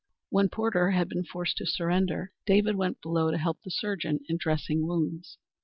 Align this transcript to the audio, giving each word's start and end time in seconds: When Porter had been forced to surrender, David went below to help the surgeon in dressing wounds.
When 0.31 0.49
Porter 0.49 0.89
had 0.89 1.09
been 1.09 1.23
forced 1.23 1.57
to 1.57 1.67
surrender, 1.67 2.31
David 2.47 2.75
went 2.75 3.03
below 3.03 3.29
to 3.29 3.37
help 3.37 3.61
the 3.61 3.69
surgeon 3.69 4.21
in 4.27 4.37
dressing 4.37 4.87
wounds. 4.87 5.37